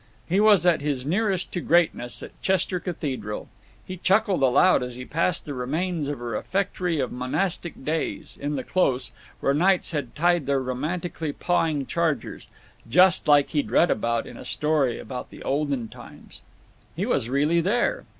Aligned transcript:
He 0.27 0.39
was 0.39 0.65
at 0.65 0.81
his 0.81 1.05
nearest 1.05 1.51
to 1.51 1.61
greatness 1.61 2.23
at 2.23 2.31
Chester 2.41 2.79
Cathedral. 2.79 3.49
He 3.85 3.97
chuckled 3.97 4.41
aloud 4.41 4.81
as 4.81 4.95
he 4.95 5.05
passed 5.05 5.45
the 5.45 5.53
remains 5.53 6.07
of 6.07 6.19
a 6.19 6.23
refectory 6.23 6.99
of 6.99 7.11
monastic 7.11 7.85
days, 7.85 8.35
in 8.41 8.55
the 8.55 8.63
close, 8.63 9.11
where 9.41 9.53
knights 9.53 9.91
had 9.91 10.15
tied 10.15 10.47
their 10.47 10.59
romantically 10.59 11.31
pawing 11.31 11.85
chargers, 11.85 12.47
"just 12.89 13.27
like 13.27 13.49
he'd 13.49 13.69
read 13.69 13.91
about 13.91 14.25
in 14.25 14.37
a 14.37 14.43
story 14.43 14.97
about 14.97 15.29
the 15.29 15.43
olden 15.43 15.87
times." 15.87 16.41
He 16.95 17.05
was 17.05 17.29
really 17.29 17.61
there. 17.61 18.05